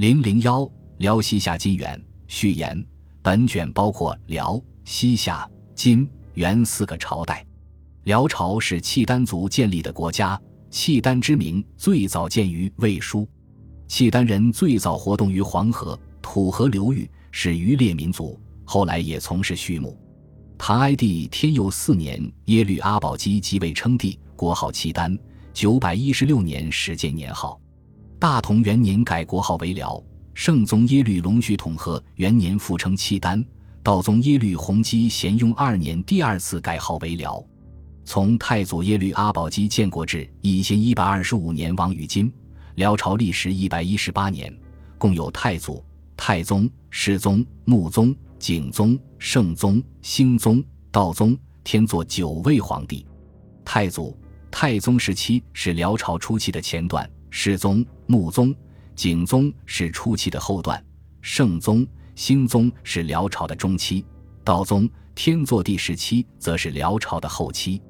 [0.00, 2.82] 零零幺辽西夏金元序言。
[3.20, 7.46] 本卷包括辽、西夏、金、元四个朝代。
[8.04, 10.40] 辽朝是契丹族建立的国家，
[10.70, 13.20] 契丹之名最早见于《魏书》。
[13.88, 19.94] 契丹人最早活动于黄河、土河流域，是渔猎民族，后来也从事畜牧。
[20.56, 25.14] 唐哀帝天佑四年，耶律阿保机即位称帝，国号契丹。
[25.52, 27.59] 九百一十六年始建年号。
[28.20, 29.98] 大同元年改国号为辽。
[30.34, 33.42] 圣宗耶律隆绪统和元年复称契丹。
[33.82, 37.42] 道宗耶律洪基咸雍二年第二次改号为辽。
[38.04, 42.30] 从太祖耶律阿保机建国至一千一百二十五年亡于今，
[42.74, 44.54] 辽朝历时一百一十八年，
[44.98, 45.82] 共有太祖、
[46.14, 50.62] 太宗、世宗、穆宗、景宗、圣宗、兴宗、
[50.92, 51.34] 道宗、
[51.64, 53.06] 天祚九位皇帝。
[53.64, 54.14] 太祖、
[54.50, 58.54] 太宗时期是辽朝初期的前段，世宗、穆宗。
[58.96, 60.84] 景宗是初期的后段，
[61.22, 64.04] 圣宗、兴宗是辽朝的中期，
[64.44, 67.80] 道宗、天祚帝时期则是辽朝的后期。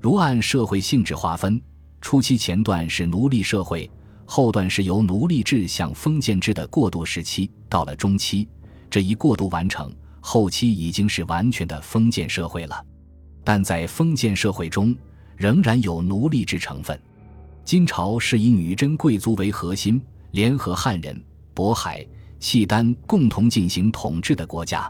[0.00, 1.58] 如按社会性质划分，
[2.02, 3.90] 初期前段是奴隶社会，
[4.26, 7.50] 后段是由奴隶制向封建制的过渡时期。
[7.70, 8.46] 到了中期，
[8.90, 12.84] 这一过渡完成，后期已经是完全的封建社会了。
[13.42, 14.94] 但在封建社会中，
[15.36, 17.00] 仍然有奴隶制成分。
[17.64, 20.00] 金朝是以女真贵族为核心。
[20.32, 21.20] 联合汉人、
[21.54, 22.06] 渤海、
[22.38, 24.88] 契丹共同进行统治的国家，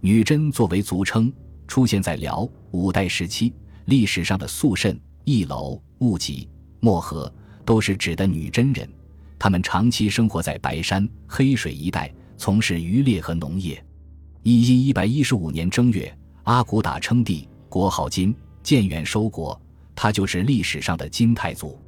[0.00, 1.32] 女真作为族称
[1.68, 3.52] 出现在辽、五代时期。
[3.84, 6.48] 历史上的肃慎、义楼、务济、
[6.80, 7.32] 漠河
[7.64, 8.88] 都是指的女真人，
[9.38, 13.84] 他们长期生活在白山、黑水一带，从事渔猎和农业。
[14.42, 19.60] 一一一百一十五年正月，阿骨打称帝，国号金，建元收国，
[19.94, 21.78] 他就是历史上的金太祖。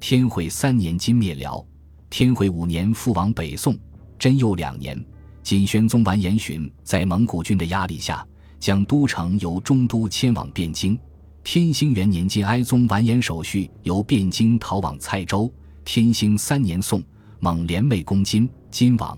[0.00, 1.64] 天会三年，金灭辽。
[2.08, 3.78] 天会五年，复往北宋。
[4.18, 4.98] 贞佑两年，
[5.42, 8.26] 金宣宗完颜询在蒙古军的压力下，
[8.58, 10.98] 将都城由中都迁往汴京。
[11.44, 15.52] 天兴元年，金哀宗完颜守绪由汴京逃往蔡州。
[15.84, 17.02] 天兴三年，宋
[17.38, 19.16] 蒙联袂攻金，金王。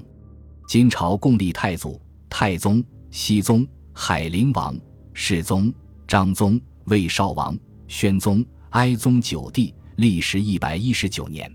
[0.66, 4.76] 金朝共立太祖、太宗、熙宗、海陵王、
[5.12, 5.72] 世宗、
[6.08, 11.50] 章宗、魏少王、宣宗、哀宗九帝，历时一百一十九年。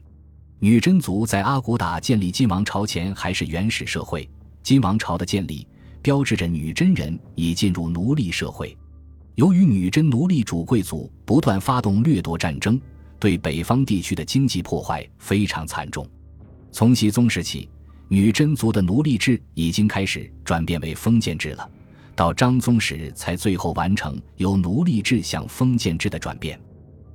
[0.60, 4.28] 女真族在阿骨打建立金王朝前还是原始社会，
[4.64, 5.68] 金王朝的建立
[6.02, 8.76] 标志着女真人已进入奴隶社会。
[9.36, 12.82] 由于女真奴隶主贵族不断发动掠夺战争，
[13.20, 16.08] 对北方地区的经济破坏非常惨重。
[16.72, 17.70] 从熹宗时起，
[18.08, 21.70] 女真族的奴隶制已经开始转变为封建制了，
[22.16, 26.60] 到张宗时才最后完成由奴隶制向封建制的转变。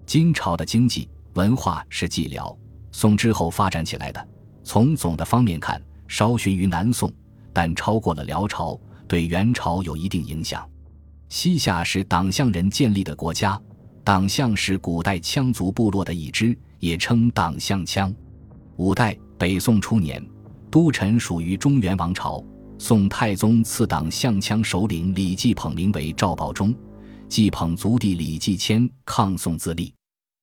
[0.05, 2.57] 金朝的经济文化是继辽。
[2.91, 4.29] 宋之后发展起来的，
[4.63, 7.11] 从总的方面看，稍逊于南宋，
[7.53, 10.69] 但超过了辽朝，对元朝有一定影响。
[11.31, 13.59] 西夏是党项人建立的国家，
[14.05, 18.15] 党项是古代羌族部落的一支，也称党项羌。
[18.77, 20.23] 五代北宋初年，
[20.71, 22.45] 都城属于中原王朝，
[22.77, 26.75] 宋太宗赐党项羌首领李继捧名为赵保忠，
[27.35, 29.91] 继捧族弟李继迁抗宋自立。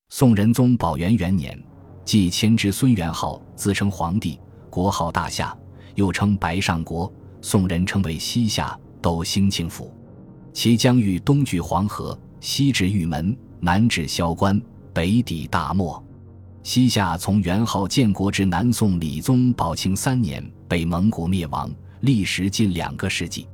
[0.10, 1.56] 宋仁宗宝元元年。
[2.04, 4.40] 继迁之孙元昊自称皇帝，
[4.72, 5.56] 国号大夏，
[5.94, 7.14] 又称白上国。
[7.44, 9.94] 宋人称为西夏，斗兴庆府。
[10.52, 14.60] 其疆域东距黄河，西至玉门，南至萧关，
[14.92, 16.04] 北抵大漠。
[16.64, 21.72] 西夏从元昊建国至南宋理宗宝庆三年被蒙古灭亡，
[22.02, 23.48] 历时近两个世纪。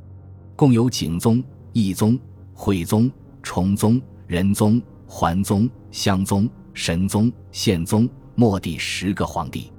[0.55, 2.17] 共有景宗、懿宗、
[2.53, 3.11] 惠宗、
[3.45, 8.09] 崇宗、仁宗、桓宗、襄宗、神宗、宪宗。
[8.37, 9.71] 末帝十个皇帝，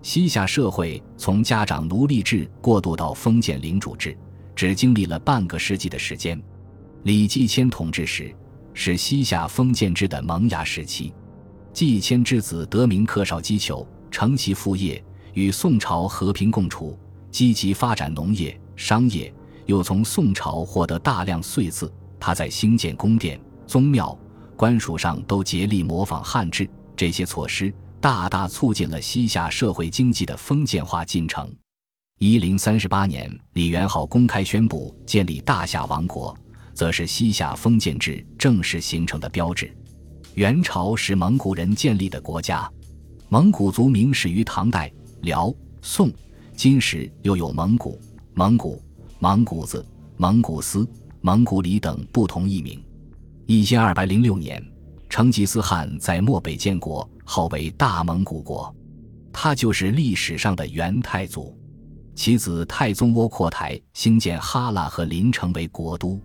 [0.00, 4.16] 西夏社会从家长奴隶制过渡到封建领主制，
[4.54, 6.40] 只经历了半个世纪的时间。
[7.02, 8.32] 李继迁统治时，
[8.74, 11.12] 是西夏封建制的萌芽时期。
[11.72, 15.02] 继迁之子得名克绍箕裘，承袭父业，
[15.34, 16.96] 与宋朝和平共处，
[17.32, 21.92] 积极发展农业、商业，又从宋朝获得大量岁赐。
[22.18, 24.18] 他在兴建宫殿、宗庙、
[24.56, 27.72] 官署上都竭力模仿汉制，这些措施。
[27.98, 31.52] 大大促进了西夏社会经济的封建化进程。
[32.18, 36.36] 一零三十八年，李元昊公开宣布建立大夏王国，
[36.72, 39.74] 则是西夏封建制正式形成的标志。
[40.34, 42.70] 元朝是蒙古人建立的国家，
[43.28, 44.92] 蒙古族名始于唐代、
[45.22, 45.52] 辽、
[45.82, 46.12] 宋、
[46.54, 48.00] 金时，又有蒙古、
[48.34, 48.80] 蒙古、
[49.18, 49.84] 蒙古子、
[50.16, 50.88] 蒙古斯、
[51.26, 52.80] 蒙古里等不同译名。
[53.46, 54.64] 一千二百零六年，
[55.08, 57.04] 成吉思汗在漠北建国。
[57.24, 58.72] 号为大蒙古国，
[59.32, 61.58] 他就是历史上的元太祖。
[62.14, 66.20] 其子太宗窝阔台兴建哈拉和临城为国都。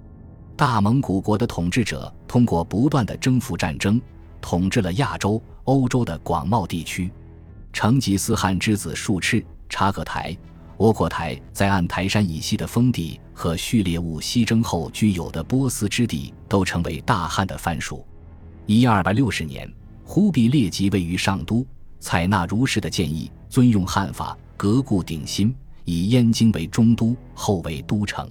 [0.55, 3.99] 大蒙古国的统治者通过不断的征服战争，
[4.39, 7.11] 统治了亚洲、欧洲的广袤地区。
[7.73, 10.37] 成吉思汗之子术赤、察合台、
[10.77, 18.05] 窝阔台在按台山以西的封地和序列物西征后具有的波斯之地，都成为大汉的藩属。
[18.67, 19.67] 一二百六十年，
[20.03, 21.65] 忽必烈即位于上都，
[21.99, 25.51] 采纳儒士的建议，尊用汉法，革故鼎新，
[25.85, 28.29] 以燕京为中都，后为都城。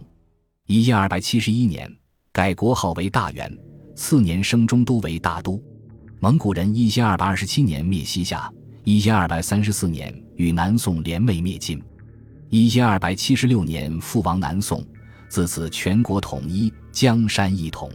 [0.69, 1.93] 一二百七十一年，
[2.31, 3.53] 改国号为大元，
[3.97, 5.61] 次年升中都为大都。
[6.21, 8.49] 蒙古人一千二百二十七年灭西夏。
[8.85, 11.83] 一千二百三十四年，与南宋联袂灭晋。
[12.49, 14.85] 一千二百七十六年，复亡南宋，
[15.31, 17.89] 自此全国统一，江山一统。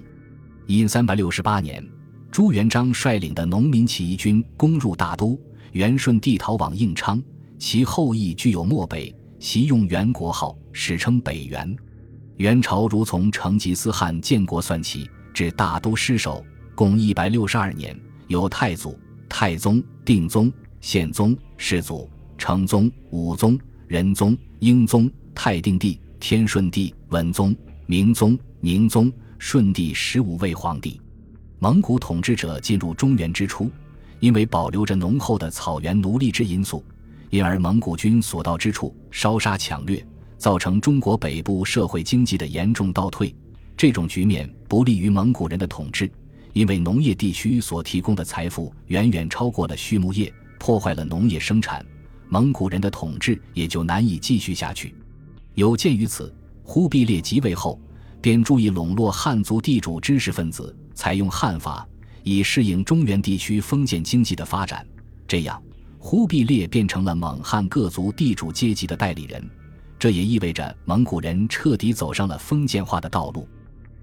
[0.67, 1.85] 因三百六十八年，
[2.31, 5.37] 朱元璋率领的农民起义军攻入大都，
[5.73, 7.21] 元顺帝逃往应昌，
[7.59, 11.75] 其后裔具有漠北，习用元国号，史称北元。
[12.37, 16.41] 元朝如从成吉思汗建国算起，至大都失守，
[16.73, 18.97] 共一百六十二年，有太祖、
[19.27, 20.51] 太宗、定宗。
[20.79, 22.07] 宪宗、世祖、
[22.37, 27.55] 成宗、武宗、仁宗、英宗、太定帝、天顺帝、文宗、
[27.85, 30.99] 明宗、宁宗、顺帝十五位皇帝。
[31.59, 33.69] 蒙古统治者进入中原之初，
[34.19, 36.83] 因为保留着浓厚的草原奴隶制因素，
[37.29, 40.03] 因而蒙古军所到之处烧杀抢掠，
[40.35, 43.31] 造成中国北部社会经济的严重倒退。
[43.77, 46.11] 这种局面不利于蒙古人的统治，
[46.53, 50.33] 因为农业地区所提供的财富远远超过了畜牧业。
[50.57, 51.85] 破坏了农业生产，
[52.29, 54.95] 蒙古人的统治也就难以继续下去。
[55.55, 57.79] 有鉴于此，忽必烈即位后，
[58.21, 61.87] 便注意笼络汉族地主知识分子，采用汉法，
[62.23, 64.85] 以适应中原地区封建经济的发展。
[65.25, 65.61] 这样，
[65.97, 69.49] 忽必烈变成了蒙汉各族地主阶级的代理人。
[69.97, 73.47] 这也意味着蒙古人彻底走上了封建化的道路。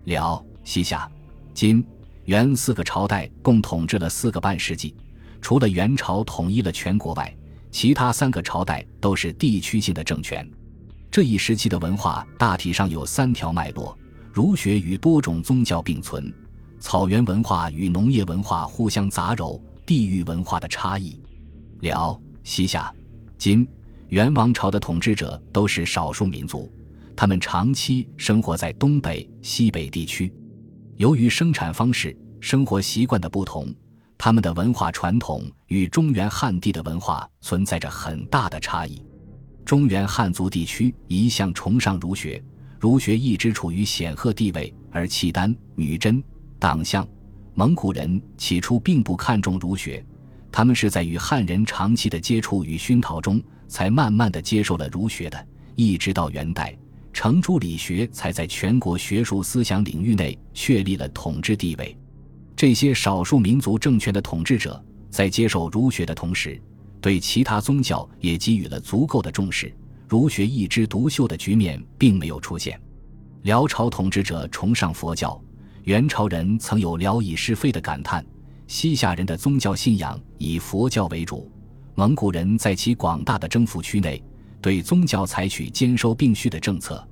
[0.04, 1.06] 辽、西夏、
[1.52, 1.84] 金、
[2.24, 4.96] 元四个朝代共统治了四个半世纪。
[5.42, 7.36] 除了元朝统一了全国外，
[7.70, 10.48] 其他三个朝代都是地区性的政权。
[11.12, 13.94] 这一时期的文化大体上有三条脉络：
[14.32, 16.32] 儒学与多种宗教并存，
[16.80, 21.20] 草原文化与农业文化互相杂糅，地域文化的差异。
[21.80, 22.90] 辽、西夏、
[23.36, 23.68] 金、
[24.08, 26.72] 元王朝的统治者都是少数民族，
[27.14, 30.32] 他们长期生活在东北、西北地区，
[30.96, 33.70] 由于生产方式、生活习惯的不同。
[34.16, 39.04] 他们的文化传统与中原汉地的文化存在着很大的差异。
[39.64, 42.42] 中原汉族地区一向崇尚儒学，
[42.78, 46.22] 儒学一直处于显赫地位，而契丹、女真、
[46.58, 47.06] 党项、
[47.54, 50.04] 蒙古人起初并不看重儒学，
[50.50, 55.46] 他们是在与汉人长期的接触与熏陶中，才慢慢的接受了儒学的。
[55.74, 56.76] 一直到元代，
[57.12, 61.96] 程朱理学才在全国学术思想领域内确立了统治地位。
[62.54, 66.60] 这些少数民族政权的统治者在接受儒学的同时，
[67.02, 69.74] 对其他宗教也给予了足够的重视。
[70.08, 72.80] 儒学一枝独秀的局面并没有出现。
[73.42, 75.38] 辽朝统治者崇尚佛教，
[75.82, 78.24] 元朝人曾有辽以是非的感叹。
[78.68, 81.50] 西夏人的宗教信仰以佛教为主。
[81.94, 84.22] 蒙古人在其广大的征服区内，
[84.60, 87.06] 对宗教采取兼收并蓄的政策，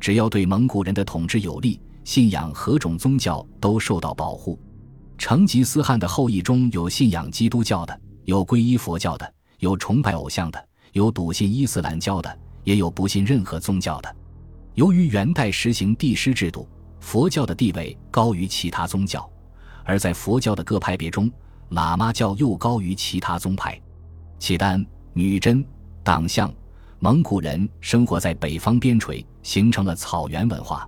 [0.00, 4.58] 只要对蒙古人的统治有利，信仰何种宗教都受到保护。
[5.16, 14.16] 成吉思汗的后裔中有信仰基督教的，有皈依佛教的，有崇拜偶像的，有笃信伊斯兰教的，也有不信任何宗教的。
[14.74, 16.68] 由于元代实行帝师制度，
[16.98, 19.30] 佛教的地位高于其他宗教，
[19.84, 21.30] 而在佛教的各派别中，
[21.70, 23.80] 喇嘛教又高于其他宗派。
[24.40, 25.64] 契丹、女真、
[26.02, 26.52] 党项、
[26.98, 30.86] 蒙古人生活在北方边陲，形成了草原文化。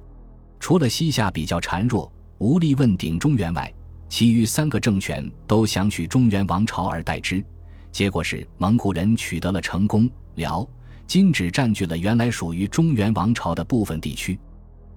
[0.59, 3.73] 除了西夏比较孱弱，无力问鼎中原外，
[4.09, 7.45] 其余三个政权都想取中原王朝而代之，
[7.93, 10.09] 结果是蒙古人取得了成功。
[10.37, 10.67] 辽、
[11.07, 14.39] 金只占据了原来属于中原王朝的部分地区。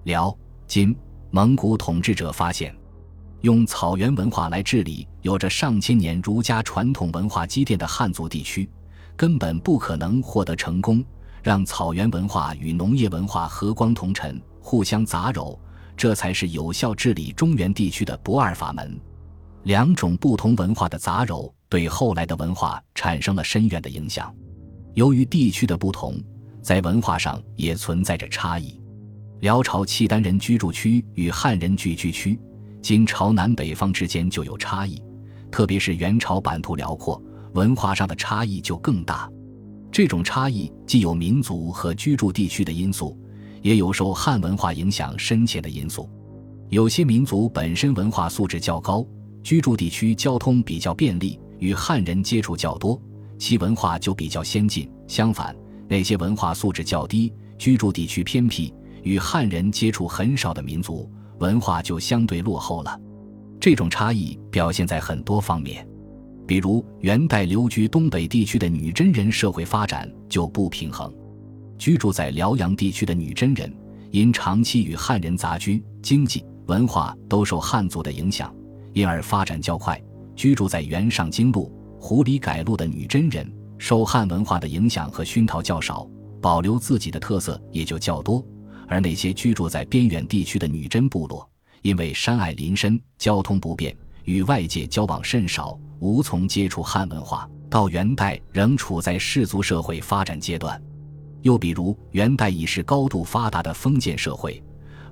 [0.04, 0.96] 辽、金
[1.30, 2.74] 蒙古统治者发现，
[3.42, 8.68] 用草原文化来治理有着上千年儒家传统文化积淀的汉族地区，
[9.16, 11.04] 根本不可能获得成功。
[11.42, 15.58] 让草原文化与农业文化和光同尘，互相杂糅。
[15.96, 18.98] 这才是有效治理中原地区的不二法门。
[19.64, 24.34] 两种不同文化的杂糅，对后来的文化产生了深远的影响。
[24.94, 26.20] 由于地区的不同，
[26.60, 28.80] 在文化上也存在着差异。
[29.40, 32.38] 辽朝契丹人居住区与汉人聚居区，
[32.80, 35.02] 今朝南北方之间就有差异，
[35.50, 37.22] 特别是元朝版图辽阔，
[37.54, 39.30] 文化上的差异就更大。
[39.90, 43.18] 这种差异既有民族和居住地区的因素，
[43.62, 46.08] 也有受汉文化影响深浅的因素。
[46.68, 49.06] 有些民族本身文化素质较高，
[49.42, 53.00] 居住地区交通比较便利，与汉人接触较多，
[53.38, 54.90] 其文化就比较先进。
[55.06, 55.54] 相反，
[55.88, 62.98] 那些文化素质较低、居住地区偏僻、与汉人接触很少的民族，文化就相对落后了。
[63.60, 65.86] 这种差异表现在很多方面。
[66.46, 71.12] 比如元代流居东北地区的女真人社会发展就不平衡，
[71.82, 73.68] 居住在辽阳地区的女真人
[74.12, 78.54] 因长期与汉人杂居，经济文化都受汉族的影响，
[78.92, 79.96] 因而发展较快；
[80.36, 86.08] 居住在原上京路、湖里改路的女真人受汉文化的影响和熏陶较少，
[86.40, 88.46] 保留自己的特色也就较多；
[88.86, 91.50] 而那些居住在边远地区的女真部落，
[91.82, 95.76] 因为山隘林深，交通不便，与外界交往甚少。
[95.98, 100.80] 无从接触汉文化，到元代仍处在氏族社会发展阶段。
[101.42, 104.62] 又比如元代已是高度发达的封建社会，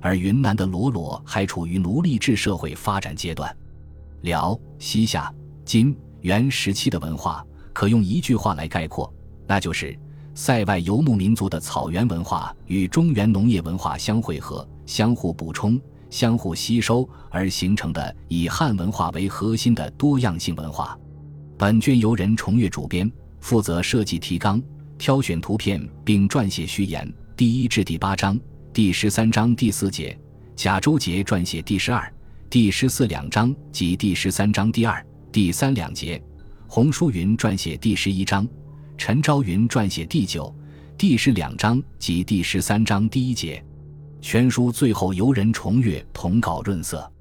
[0.01, 3.55] 而云南的罗罗还处于奴隶制社会发展阶段。
[4.21, 5.33] 辽、西夏、
[5.63, 9.13] 金、元时期的文化可用一句话来概括，
[9.47, 9.97] 那就是
[10.33, 15.79] 塞外游牧民族的草原文化与中原农业文化相汇合、相互补充。
[16.09, 20.99] 相互吸收而形成的以汉文化为核心的多样性文化。
[21.57, 23.09] 本卷由人重阅主编，
[23.39, 24.61] 负责设计提纲、
[25.01, 27.11] 挑选图片并撰写序言。
[27.35, 28.39] 第一至第八章、
[28.71, 30.15] 第十三章第四节，
[30.55, 32.13] 贾周杰撰写第十二、
[32.51, 36.21] 第十四两章及第十三章第二、第三两节，
[36.67, 38.47] 洪淑云撰写第十一章，
[38.95, 40.55] 陈昭云撰写第九、
[40.99, 43.59] 第十两章及第十三章第一节。
[44.21, 47.11] 全书最后由人重阅，同稿润色。